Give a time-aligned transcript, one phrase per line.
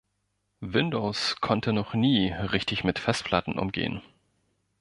[0.65, 4.01] Windows konnte noch nie richtig mit Festplatten umgehen.